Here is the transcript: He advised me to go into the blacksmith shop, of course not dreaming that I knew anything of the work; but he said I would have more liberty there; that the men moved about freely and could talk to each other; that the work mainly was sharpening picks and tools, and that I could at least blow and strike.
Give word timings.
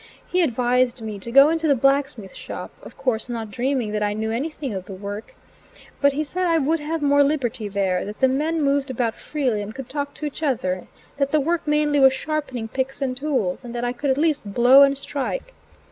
He 0.25 0.41
advised 0.41 1.03
me 1.03 1.19
to 1.19 1.31
go 1.31 1.49
into 1.49 1.67
the 1.67 1.75
blacksmith 1.75 2.33
shop, 2.33 2.71
of 2.81 2.97
course 2.97 3.29
not 3.29 3.51
dreaming 3.51 3.91
that 3.91 4.01
I 4.01 4.13
knew 4.15 4.31
anything 4.31 4.73
of 4.73 4.85
the 4.85 4.95
work; 4.95 5.35
but 6.01 6.13
he 6.13 6.23
said 6.23 6.47
I 6.47 6.57
would 6.57 6.79
have 6.79 7.03
more 7.03 7.21
liberty 7.23 7.67
there; 7.67 8.03
that 8.05 8.19
the 8.19 8.27
men 8.27 8.63
moved 8.63 8.89
about 8.89 9.15
freely 9.15 9.61
and 9.61 9.75
could 9.75 9.89
talk 9.89 10.15
to 10.15 10.25
each 10.25 10.41
other; 10.41 10.87
that 11.17 11.29
the 11.29 11.39
work 11.39 11.67
mainly 11.67 11.99
was 11.99 12.13
sharpening 12.13 12.67
picks 12.67 12.99
and 12.99 13.15
tools, 13.15 13.63
and 13.63 13.75
that 13.75 13.83
I 13.83 13.93
could 13.93 14.09
at 14.09 14.17
least 14.17 14.51
blow 14.55 14.81
and 14.81 14.97
strike. 14.97 15.53